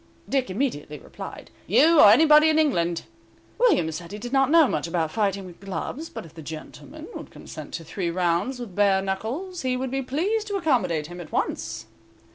[0.27, 3.03] Dick immediately replied, "You, or anybody in England."
[3.59, 7.07] William said he did not know much about fighting with gloves, but if the gentleman
[7.13, 11.21] would consent to three rounds with bare knuckles he would be pleased to accommodate him
[11.21, 11.85] at once.